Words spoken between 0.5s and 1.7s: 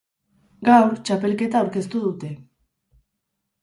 Gaur txapelketa